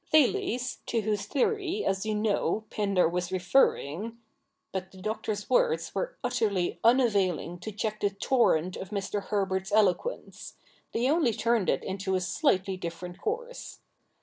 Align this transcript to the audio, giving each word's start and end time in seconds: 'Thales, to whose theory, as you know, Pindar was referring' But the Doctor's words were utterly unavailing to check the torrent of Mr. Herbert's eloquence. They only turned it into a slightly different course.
'Thales, 0.11 0.79
to 0.87 1.01
whose 1.01 1.25
theory, 1.27 1.85
as 1.85 2.07
you 2.07 2.15
know, 2.15 2.65
Pindar 2.71 3.07
was 3.07 3.31
referring' 3.31 4.17
But 4.73 4.89
the 4.91 4.97
Doctor's 4.97 5.47
words 5.47 5.93
were 5.93 6.17
utterly 6.23 6.79
unavailing 6.83 7.59
to 7.59 7.71
check 7.71 7.99
the 7.99 8.09
torrent 8.09 8.75
of 8.75 8.89
Mr. 8.89 9.25
Herbert's 9.25 9.71
eloquence. 9.71 10.55
They 10.91 11.07
only 11.07 11.33
turned 11.33 11.69
it 11.69 11.83
into 11.83 12.15
a 12.15 12.19
slightly 12.19 12.77
different 12.77 13.19
course. 13.19 13.77